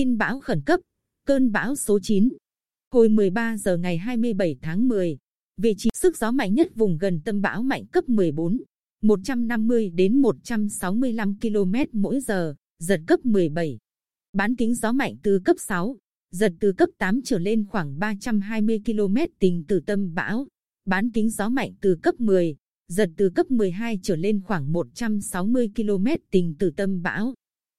Tin 0.00 0.18
bão 0.18 0.40
khẩn 0.40 0.62
cấp, 0.66 0.80
cơn 1.26 1.52
bão 1.52 1.76
số 1.76 1.98
9. 2.02 2.28
Hồi 2.92 3.08
13 3.08 3.56
giờ 3.56 3.76
ngày 3.76 3.98
27 3.98 4.56
tháng 4.62 4.88
10, 4.88 5.18
vị 5.56 5.74
trí 5.78 5.90
sức 5.94 6.16
gió 6.16 6.30
mạnh 6.30 6.54
nhất 6.54 6.68
vùng 6.74 6.98
gần 6.98 7.20
tâm 7.24 7.40
bão 7.40 7.62
mạnh 7.62 7.86
cấp 7.86 8.08
14, 8.08 8.62
150 9.02 9.90
đến 9.90 10.20
165 10.22 11.38
km 11.40 11.74
mỗi 11.92 12.20
giờ, 12.20 12.54
giật 12.78 13.00
cấp 13.06 13.20
17. 13.24 13.78
Bán 14.32 14.56
kính 14.56 14.74
gió 14.74 14.92
mạnh 14.92 15.16
từ 15.22 15.40
cấp 15.44 15.56
6, 15.68 15.96
giật 16.30 16.52
từ 16.60 16.72
cấp 16.72 16.88
8 16.98 17.20
trở 17.24 17.38
lên 17.38 17.66
khoảng 17.66 17.98
320 17.98 18.82
km 18.86 19.16
tính 19.38 19.64
từ 19.68 19.80
tâm 19.80 20.14
bão. 20.14 20.46
Bán 20.84 21.10
kính 21.10 21.30
gió 21.30 21.48
mạnh 21.48 21.74
từ 21.80 21.96
cấp 22.02 22.14
10, 22.20 22.56
giật 22.88 23.10
từ 23.16 23.30
cấp 23.34 23.50
12 23.50 23.98
trở 24.02 24.16
lên 24.16 24.40
khoảng 24.44 24.72
160 24.72 25.70
km 25.76 26.06
tính 26.30 26.54
từ 26.58 26.70
tâm 26.70 27.02
bão. 27.02 27.34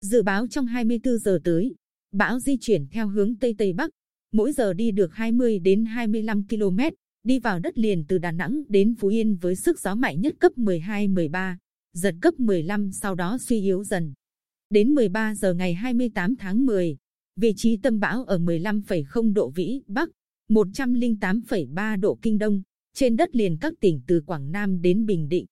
Dự 0.00 0.22
báo 0.22 0.46
trong 0.46 0.66
24 0.66 1.18
giờ 1.18 1.38
tới, 1.44 1.74
bão 2.12 2.40
di 2.40 2.56
chuyển 2.60 2.86
theo 2.90 3.08
hướng 3.08 3.36
Tây 3.36 3.54
Tây 3.58 3.72
Bắc, 3.72 3.90
mỗi 4.32 4.52
giờ 4.52 4.72
đi 4.72 4.90
được 4.90 5.14
20 5.14 5.58
đến 5.58 5.84
25 5.84 6.46
km, 6.48 6.78
đi 7.24 7.38
vào 7.38 7.58
đất 7.58 7.78
liền 7.78 8.04
từ 8.08 8.18
Đà 8.18 8.32
Nẵng 8.32 8.62
đến 8.68 8.94
Phú 8.94 9.08
Yên 9.08 9.36
với 9.36 9.56
sức 9.56 9.80
gió 9.80 9.94
mạnh 9.94 10.20
nhất 10.20 10.34
cấp 10.38 10.52
12-13, 10.56 11.56
giật 11.92 12.14
cấp 12.20 12.40
15 12.40 12.92
sau 12.92 13.14
đó 13.14 13.38
suy 13.38 13.60
yếu 13.60 13.84
dần. 13.84 14.14
Đến 14.70 14.94
13 14.94 15.34
giờ 15.34 15.54
ngày 15.54 15.74
28 15.74 16.36
tháng 16.36 16.66
10, 16.66 16.96
vị 17.36 17.52
trí 17.56 17.76
tâm 17.76 18.00
bão 18.00 18.24
ở 18.24 18.38
15,0 18.38 19.32
độ 19.32 19.50
vĩ 19.50 19.80
Bắc, 19.86 20.08
108,3 20.48 22.00
độ 22.00 22.18
Kinh 22.22 22.38
Đông, 22.38 22.62
trên 22.94 23.16
đất 23.16 23.36
liền 23.36 23.56
các 23.60 23.74
tỉnh 23.80 24.00
từ 24.06 24.20
Quảng 24.26 24.52
Nam 24.52 24.80
đến 24.80 25.06
Bình 25.06 25.28
Định. 25.28 25.46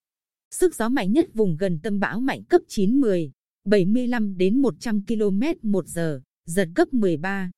Sức 0.51 0.75
gió 0.75 0.89
mạnh 0.89 1.13
nhất 1.13 1.35
vùng 1.35 1.57
gần 1.57 1.79
tâm 1.83 2.01
bão 2.01 2.21
mạnh 2.21 2.45
cấp 2.45 2.61
9-10, 2.69 3.31
75 3.65 4.37
đến 4.37 4.63
100 4.63 5.03
km 5.07 5.43
một 5.63 5.87
giờ, 5.87 6.21
giật 6.47 6.69
cấp 6.75 6.95
13. 6.95 7.51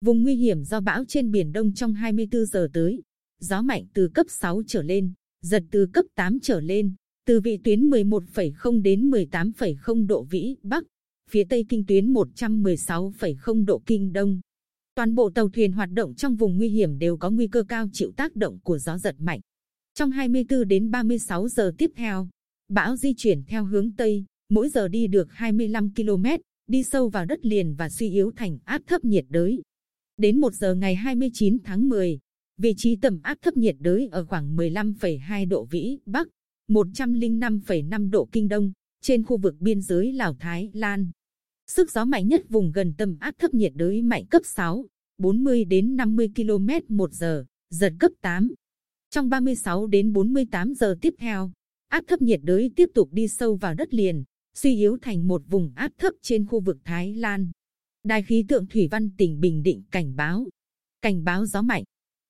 Vùng 0.00 0.22
nguy 0.22 0.34
hiểm 0.34 0.64
do 0.64 0.80
bão 0.80 1.04
trên 1.04 1.30
Biển 1.30 1.52
Đông 1.52 1.74
trong 1.74 1.94
24 1.94 2.46
giờ 2.46 2.68
tới, 2.72 3.02
gió 3.40 3.62
mạnh 3.62 3.86
từ 3.94 4.08
cấp 4.08 4.26
6 4.28 4.62
trở 4.66 4.82
lên, 4.82 5.12
giật 5.42 5.62
từ 5.70 5.86
cấp 5.92 6.04
8 6.14 6.40
trở 6.40 6.60
lên, 6.60 6.94
từ 7.26 7.40
vị 7.40 7.58
tuyến 7.64 7.90
11,0 7.90 8.82
đến 8.82 9.10
18,0 9.10 10.06
độ 10.06 10.22
vĩ 10.22 10.56
Bắc, 10.62 10.84
phía 11.30 11.44
Tây 11.44 11.64
kinh 11.68 11.86
tuyến 11.86 12.12
116,0 12.12 13.64
độ 13.64 13.82
Kinh 13.86 14.12
Đông. 14.12 14.40
Toàn 14.94 15.14
bộ 15.14 15.30
tàu 15.30 15.48
thuyền 15.48 15.72
hoạt 15.72 15.90
động 15.92 16.14
trong 16.14 16.36
vùng 16.36 16.56
nguy 16.56 16.68
hiểm 16.68 16.98
đều 16.98 17.16
có 17.16 17.30
nguy 17.30 17.46
cơ 17.46 17.64
cao 17.68 17.88
chịu 17.92 18.12
tác 18.16 18.36
động 18.36 18.58
của 18.62 18.78
gió 18.78 18.98
giật 18.98 19.16
mạnh. 19.18 19.40
Trong 19.94 20.10
24 20.10 20.68
đến 20.68 20.90
36 20.90 21.48
giờ 21.48 21.72
tiếp 21.78 21.90
theo, 21.96 22.28
bão 22.68 22.96
di 22.96 23.14
chuyển 23.16 23.42
theo 23.46 23.64
hướng 23.64 23.92
Tây, 23.92 24.24
mỗi 24.48 24.68
giờ 24.68 24.88
đi 24.88 25.06
được 25.06 25.32
25 25.32 25.94
km, 25.94 26.24
đi 26.66 26.82
sâu 26.82 27.08
vào 27.08 27.24
đất 27.24 27.46
liền 27.46 27.74
và 27.74 27.88
suy 27.88 28.10
yếu 28.10 28.30
thành 28.36 28.58
áp 28.64 28.82
thấp 28.86 29.04
nhiệt 29.04 29.24
đới. 29.28 29.62
Đến 30.16 30.40
1 30.40 30.54
giờ 30.54 30.74
ngày 30.74 30.94
29 30.94 31.58
tháng 31.64 31.88
10, 31.88 32.18
vị 32.58 32.74
trí 32.76 32.96
tầm 32.96 33.20
áp 33.22 33.38
thấp 33.42 33.56
nhiệt 33.56 33.76
đới 33.78 34.08
ở 34.12 34.24
khoảng 34.24 34.56
15,2 34.56 35.48
độ 35.48 35.64
vĩ 35.64 35.98
Bắc, 36.06 36.28
105,5 36.68 38.10
độ 38.10 38.28
Kinh 38.32 38.48
Đông, 38.48 38.72
trên 39.02 39.24
khu 39.24 39.36
vực 39.36 39.54
biên 39.60 39.80
giới 39.80 40.12
Lào 40.12 40.34
Thái 40.34 40.70
Lan. 40.72 41.10
Sức 41.66 41.90
gió 41.90 42.04
mạnh 42.04 42.28
nhất 42.28 42.42
vùng 42.48 42.72
gần 42.72 42.94
tâm 42.98 43.16
áp 43.20 43.34
thấp 43.38 43.54
nhiệt 43.54 43.72
đới 43.74 44.02
mạnh 44.02 44.26
cấp 44.26 44.42
6, 44.44 44.86
40 45.18 45.64
đến 45.64 45.96
50 45.96 46.28
km 46.36 46.96
một 46.96 47.12
giờ, 47.12 47.44
giật 47.70 47.92
cấp 47.98 48.12
8. 48.20 48.54
Trong 49.10 49.28
36 49.28 49.86
đến 49.86 50.12
48 50.12 50.74
giờ 50.74 50.96
tiếp 51.00 51.14
theo, 51.18 51.52
áp 51.88 52.04
thấp 52.06 52.22
nhiệt 52.22 52.40
đới 52.42 52.70
tiếp 52.76 52.90
tục 52.94 53.08
đi 53.12 53.28
sâu 53.28 53.56
vào 53.56 53.74
đất 53.74 53.94
liền, 53.94 54.24
suy 54.54 54.76
yếu 54.76 54.96
thành 55.02 55.28
một 55.28 55.42
vùng 55.46 55.72
áp 55.74 55.92
thấp 55.98 56.14
trên 56.22 56.46
khu 56.46 56.60
vực 56.60 56.78
Thái 56.84 57.14
Lan. 57.14 57.50
Đài 58.04 58.22
khí 58.22 58.44
tượng 58.48 58.66
thủy 58.66 58.88
văn 58.90 59.10
tỉnh 59.16 59.40
Bình 59.40 59.62
Định 59.62 59.82
cảnh 59.90 60.16
báo, 60.16 60.46
cảnh 61.02 61.24
báo 61.24 61.46
gió 61.46 61.62
mạnh, 61.62 61.84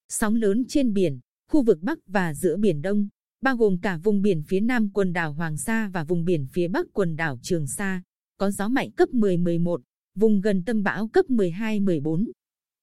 sóng 0.09 0.35
lớn 0.35 0.65
trên 0.69 0.93
biển, 0.93 1.21
khu 1.51 1.63
vực 1.63 1.79
Bắc 1.83 1.99
và 2.07 2.35
giữa 2.35 2.57
Biển 2.57 2.83
Đông, 2.83 3.09
bao 3.41 3.57
gồm 3.57 3.79
cả 3.83 3.97
vùng 3.97 4.23
biển 4.23 4.43
phía 4.43 4.61
Nam 4.61 4.91
quần 4.93 5.13
đảo 5.13 5.33
Hoàng 5.33 5.57
Sa 5.57 5.89
và 5.89 6.05
vùng 6.05 6.25
biển 6.25 6.47
phía 6.53 6.69
Bắc 6.69 6.87
quần 6.93 7.17
đảo 7.17 7.39
Trường 7.43 7.67
Sa, 7.67 8.03
có 8.37 8.51
gió 8.51 8.69
mạnh 8.69 8.91
cấp 8.91 9.09
10-11, 9.09 9.81
vùng 10.15 10.41
gần 10.41 10.63
tâm 10.65 10.83
bão 10.83 11.09
cấp 11.09 11.25
12-14, 11.29 12.31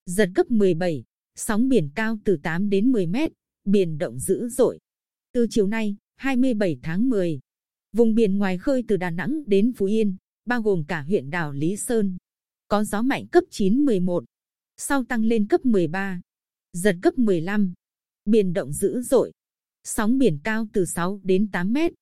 giật 0.06 0.28
cấp 0.34 0.50
17, 0.50 1.04
sóng 1.36 1.68
biển 1.68 1.90
cao 1.94 2.18
từ 2.24 2.36
8 2.42 2.70
đến 2.70 2.92
10 2.92 3.06
mét, 3.06 3.32
biển 3.64 3.98
động 3.98 4.18
dữ 4.18 4.48
dội. 4.48 4.78
Từ 5.32 5.46
chiều 5.50 5.66
nay, 5.66 5.96
27 6.16 6.78
tháng 6.82 7.08
10, 7.08 7.40
vùng 7.92 8.14
biển 8.14 8.38
ngoài 8.38 8.58
khơi 8.58 8.84
từ 8.88 8.96
Đà 8.96 9.10
Nẵng 9.10 9.42
đến 9.46 9.72
Phú 9.76 9.86
Yên, 9.86 10.16
bao 10.44 10.62
gồm 10.62 10.84
cả 10.88 11.02
huyện 11.02 11.30
đảo 11.30 11.52
Lý 11.52 11.76
Sơn, 11.76 12.16
có 12.68 12.84
gió 12.84 13.02
mạnh 13.02 13.26
cấp 13.26 13.44
9-11, 13.50 14.24
sau 14.76 15.04
tăng 15.04 15.24
lên 15.24 15.46
cấp 15.46 15.64
13, 15.64 16.20
giật 16.72 16.96
cấp 17.02 17.18
15, 17.18 17.72
biển 18.24 18.52
động 18.52 18.72
dữ 18.72 19.02
dội, 19.02 19.32
sóng 19.84 20.18
biển 20.18 20.38
cao 20.44 20.66
từ 20.72 20.84
6 20.84 21.20
đến 21.22 21.50
8 21.50 21.72
mét. 21.72 21.92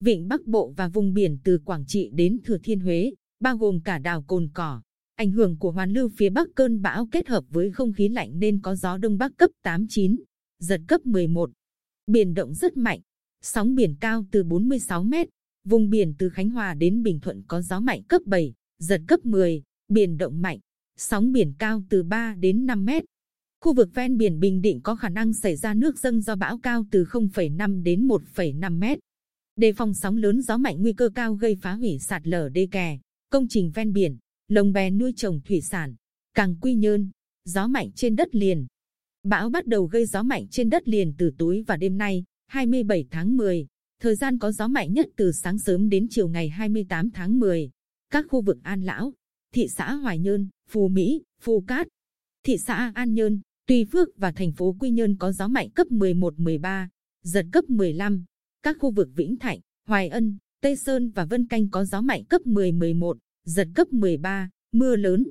Vịnh 0.00 0.28
Bắc 0.28 0.46
Bộ 0.46 0.74
và 0.76 0.88
vùng 0.88 1.14
biển 1.14 1.38
từ 1.44 1.58
Quảng 1.64 1.84
Trị 1.86 2.10
đến 2.12 2.38
Thừa 2.44 2.58
Thiên 2.58 2.80
Huế, 2.80 3.12
bao 3.40 3.56
gồm 3.56 3.80
cả 3.80 3.98
đảo 3.98 4.22
Cồn 4.22 4.48
Cỏ. 4.54 4.82
Ảnh 5.14 5.30
hưởng 5.30 5.58
của 5.58 5.70
hoàn 5.70 5.92
lưu 5.92 6.08
phía 6.16 6.30
Bắc 6.30 6.48
cơn 6.54 6.82
bão 6.82 7.06
kết 7.06 7.28
hợp 7.28 7.44
với 7.48 7.70
không 7.70 7.92
khí 7.92 8.08
lạnh 8.08 8.38
nên 8.38 8.60
có 8.60 8.76
gió 8.76 8.96
Đông 8.96 9.18
Bắc 9.18 9.32
cấp 9.36 9.50
8-9, 9.62 10.16
giật 10.58 10.80
cấp 10.88 11.06
11. 11.06 11.50
Biển 12.06 12.34
động 12.34 12.54
rất 12.54 12.76
mạnh, 12.76 13.00
sóng 13.42 13.74
biển 13.74 13.94
cao 14.00 14.24
từ 14.30 14.44
46 14.44 15.04
mét. 15.04 15.28
Vùng 15.64 15.90
biển 15.90 16.14
từ 16.18 16.28
Khánh 16.28 16.50
Hòa 16.50 16.74
đến 16.74 17.02
Bình 17.02 17.20
Thuận 17.20 17.42
có 17.48 17.62
gió 17.62 17.80
mạnh 17.80 18.02
cấp 18.02 18.22
7, 18.26 18.54
giật 18.78 19.00
cấp 19.08 19.26
10, 19.26 19.62
biển 19.88 20.16
động 20.16 20.42
mạnh, 20.42 20.58
sóng 20.96 21.32
biển 21.32 21.52
cao 21.58 21.82
từ 21.90 22.02
3 22.02 22.34
đến 22.34 22.66
5 22.66 22.84
mét. 22.84 23.04
Khu 23.60 23.74
vực 23.74 23.94
ven 23.94 24.16
biển 24.16 24.40
Bình 24.40 24.62
Định 24.62 24.80
có 24.80 24.96
khả 24.96 25.08
năng 25.08 25.32
xảy 25.32 25.56
ra 25.56 25.74
nước 25.74 25.98
dâng 25.98 26.20
do 26.20 26.36
bão 26.36 26.58
cao 26.58 26.84
từ 26.90 27.04
0,5 27.04 27.82
đến 27.82 28.08
1,5 28.08 28.78
mét. 28.78 28.98
Đề 29.56 29.72
phòng 29.72 29.94
sóng 29.94 30.16
lớn 30.16 30.42
gió 30.42 30.56
mạnh 30.56 30.82
nguy 30.82 30.92
cơ 30.92 31.08
cao 31.14 31.34
gây 31.34 31.56
phá 31.62 31.72
hủy 31.72 31.98
sạt 31.98 32.26
lở 32.26 32.48
đê 32.48 32.68
kè, 32.70 32.98
công 33.30 33.46
trình 33.48 33.70
ven 33.74 33.92
biển, 33.92 34.18
lồng 34.48 34.72
bè 34.72 34.90
nuôi 34.90 35.12
trồng 35.16 35.40
thủy 35.44 35.60
sản, 35.60 35.94
càng 36.34 36.56
quy 36.60 36.74
nhơn, 36.74 37.10
gió 37.44 37.66
mạnh 37.66 37.90
trên 37.94 38.16
đất 38.16 38.34
liền. 38.34 38.66
Bão 39.22 39.50
bắt 39.50 39.66
đầu 39.66 39.86
gây 39.86 40.06
gió 40.06 40.22
mạnh 40.22 40.46
trên 40.50 40.70
đất 40.70 40.88
liền 40.88 41.14
từ 41.18 41.30
tối 41.38 41.64
và 41.66 41.76
đêm 41.76 41.98
nay, 41.98 42.24
27 42.52 43.04
tháng 43.10 43.36
10. 43.36 43.66
Thời 44.00 44.14
gian 44.14 44.38
có 44.38 44.52
gió 44.52 44.68
mạnh 44.68 44.92
nhất 44.92 45.06
từ 45.16 45.32
sáng 45.32 45.58
sớm 45.58 45.88
đến 45.88 46.06
chiều 46.10 46.28
ngày 46.28 46.48
28 46.48 47.10
tháng 47.10 47.38
10. 47.38 47.70
Các 48.10 48.26
khu 48.28 48.42
vực 48.42 48.58
An 48.62 48.82
Lão, 48.82 49.12
thị 49.54 49.68
xã 49.68 49.94
Hoài 49.94 50.18
Nhơn, 50.18 50.48
Phú 50.68 50.88
Mỹ, 50.88 51.22
Phú 51.40 51.64
Cát, 51.66 51.86
thị 52.44 52.58
xã 52.58 52.92
An 52.94 53.14
Nhơn, 53.14 53.40
Tuy 53.66 53.84
Phước 53.84 54.08
và 54.16 54.32
thành 54.32 54.52
phố 54.52 54.76
Quy 54.80 54.90
Nhơn 54.90 55.16
có 55.16 55.32
gió 55.32 55.48
mạnh 55.48 55.70
cấp 55.70 55.86
11-13, 55.86 56.86
giật 57.22 57.46
cấp 57.52 57.64
15. 57.70 58.24
Các 58.62 58.76
khu 58.80 58.90
vực 58.90 59.08
Vĩnh 59.14 59.38
Thạnh, 59.38 59.58
Hoài 59.88 60.08
Ân, 60.08 60.36
Tây 60.60 60.76
Sơn 60.76 61.10
và 61.10 61.24
Vân 61.24 61.46
Canh 61.46 61.70
có 61.70 61.84
gió 61.84 62.00
mạnh 62.00 62.24
cấp 62.24 62.42
10-11, 62.44 63.14
giật 63.44 63.68
cấp 63.74 63.92
13, 63.92 64.50
mưa 64.72 64.96
lớn. 64.96 65.26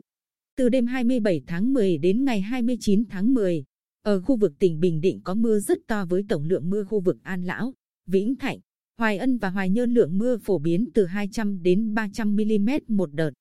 Từ 0.58 0.70
đêm 0.70 0.88
27 0.88 1.42
tháng 1.48 1.74
10 1.74 1.98
đến 1.98 2.26
ngày 2.26 2.42
29 2.42 3.04
tháng 3.10 3.34
10, 3.34 3.64
ở 4.04 4.22
khu 4.22 4.36
vực 4.36 4.54
tỉnh 4.60 4.80
Bình 4.80 5.02
Định 5.02 5.22
có 5.24 5.34
mưa 5.34 5.60
rất 5.60 5.78
to 5.88 6.06
với 6.06 6.24
tổng 6.30 6.44
lượng 6.44 6.70
mưa 6.70 6.84
khu 6.84 7.00
vực 7.00 7.18
An 7.24 7.44
Lão, 7.44 7.74
Vĩnh 8.08 8.36
Thạnh, 8.36 8.60
Hoài 8.98 9.18
Ân 9.18 9.38
và 9.38 9.50
Hoài 9.50 9.70
Nhơn 9.70 9.94
lượng 9.94 10.18
mưa 10.18 10.38
phổ 10.38 10.60
biến 10.60 10.90
từ 10.94 11.06
200 11.06 11.64
đến 11.64 11.94
300 11.94 12.36
mm 12.36 12.70
một 12.88 13.14
đợt. 13.14 13.32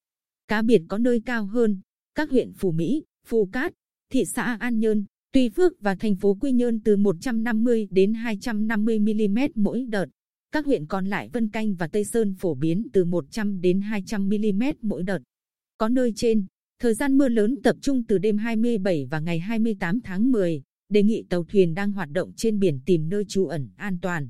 Cá 0.49 0.63
biệt 0.63 0.83
có 0.89 0.99
nơi 0.99 1.23
cao 1.27 1.47
hơn, 1.47 1.81
các 2.15 2.31
huyện 2.31 2.53
Phú 2.53 2.73
Mỹ, 2.73 3.05
Phú 3.27 3.49
Cát, 3.53 3.73
thị 4.13 4.25
xã 4.25 4.57
An 4.61 4.79
Nhơn, 4.79 5.05
Tuy 5.33 5.49
Phước 5.49 5.81
và 5.81 5.95
thành 5.95 6.17
phố 6.17 6.35
Quy 6.41 6.53
Nhơn 6.53 6.81
từ 6.81 6.97
150 6.97 7.89
đến 7.91 8.15
250 8.15 8.99
mm 8.99 9.39
mỗi 9.55 9.85
đợt. 9.89 10.07
Các 10.53 10.67
huyện 10.67 10.87
còn 10.87 11.07
lại 11.07 11.29
Vân 11.33 11.49
Canh 11.49 11.75
và 11.75 11.87
Tây 11.87 12.05
Sơn 12.05 12.35
phổ 12.35 12.55
biến 12.55 12.87
từ 12.93 13.05
100 13.05 13.61
đến 13.61 13.81
200 13.81 14.29
mm 14.29 14.63
mỗi 14.83 15.03
đợt. 15.03 15.19
Có 15.79 15.89
nơi 15.89 16.13
trên, 16.17 16.47
thời 16.83 16.95
gian 16.95 17.19
mưa 17.19 17.29
lớn 17.29 17.57
tập 17.63 17.77
trung 17.81 18.03
từ 18.09 18.19
đêm 18.19 18.39
27 18.39 19.07
và 19.11 19.21
ngày 19.21 19.39
28 19.39 20.01
tháng 20.01 20.33
10, 20.33 20.63
đề 20.89 21.03
nghị 21.03 21.25
tàu 21.29 21.45
thuyền 21.45 21.75
đang 21.75 21.93
hoạt 21.93 22.11
động 22.11 22.33
trên 22.37 22.59
biển 22.59 22.81
tìm 22.87 23.09
nơi 23.09 23.25
trú 23.29 23.47
ẩn 23.47 23.69
an 23.77 23.99
toàn. 24.03 24.29